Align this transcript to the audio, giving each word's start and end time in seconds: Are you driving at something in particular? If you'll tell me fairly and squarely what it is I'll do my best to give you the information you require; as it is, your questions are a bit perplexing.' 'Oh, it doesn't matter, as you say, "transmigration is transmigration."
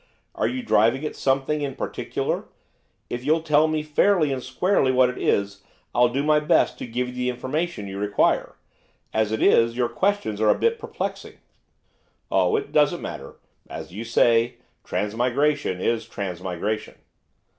Are 0.33 0.47
you 0.47 0.63
driving 0.63 1.05
at 1.05 1.15
something 1.15 1.61
in 1.61 1.75
particular? 1.75 2.45
If 3.07 3.23
you'll 3.23 3.43
tell 3.43 3.67
me 3.67 3.83
fairly 3.83 4.33
and 4.33 4.41
squarely 4.41 4.91
what 4.91 5.09
it 5.11 5.17
is 5.19 5.61
I'll 5.93 6.09
do 6.09 6.23
my 6.23 6.39
best 6.39 6.79
to 6.79 6.87
give 6.87 7.07
you 7.09 7.13
the 7.13 7.29
information 7.29 7.87
you 7.87 7.99
require; 7.99 8.55
as 9.13 9.31
it 9.31 9.43
is, 9.43 9.77
your 9.77 9.89
questions 9.89 10.41
are 10.41 10.49
a 10.49 10.57
bit 10.57 10.79
perplexing.' 10.79 11.37
'Oh, 12.31 12.55
it 12.55 12.71
doesn't 12.71 12.99
matter, 13.03 13.35
as 13.69 13.93
you 13.93 14.03
say, 14.03 14.55
"transmigration 14.83 15.79
is 15.79 16.07
transmigration." 16.07 16.95